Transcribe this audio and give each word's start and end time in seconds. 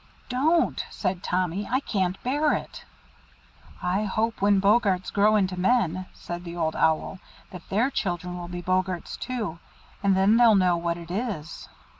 "Don't!" 0.29 0.83
said 0.89 1.21
Tommy. 1.21 1.67
"I 1.71 1.79
can't 1.79 2.17
bear 2.23 2.53
it." 2.53 2.85
"I 3.83 4.05
hope 4.05 4.41
when 4.41 4.59
Boggarts 4.59 5.11
grow 5.11 5.35
into 5.35 5.59
men," 5.59 6.07
said 6.11 6.43
the 6.43 6.55
Old 6.55 6.75
Owl, 6.75 7.19
"that 7.51 7.69
their 7.69 7.91
children 7.91 8.35
will 8.35 8.47
be 8.47 8.63
Boggarts 8.63 9.15
too, 9.15 9.59
and 10.01 10.17
then 10.17 10.37
they'll 10.37 10.55
know 10.55 10.75
what 10.75 10.97
it 10.97 11.11
is!" 11.11 11.69